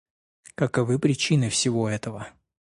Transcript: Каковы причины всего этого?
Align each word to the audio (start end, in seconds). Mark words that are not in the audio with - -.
Каковы 0.55 0.97
причины 0.97 1.49
всего 1.51 1.87
этого? 1.87 2.27